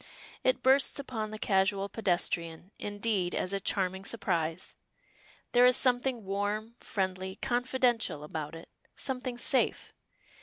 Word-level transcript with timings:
It 0.43 0.63
bursts 0.63 0.97
upon 0.97 1.29
the 1.29 1.37
casual 1.37 1.87
pedestrian, 1.87 2.71
indeed, 2.79 3.35
as 3.35 3.53
a 3.53 3.59
charming 3.59 4.03
surprise. 4.03 4.75
There 5.51 5.67
is 5.67 5.77
something 5.77 6.25
warm, 6.25 6.73
friendly, 6.79 7.35
confidential 7.35 8.23
about 8.23 8.55
it 8.55 8.69
something 8.95 9.37
safe. 9.37 9.93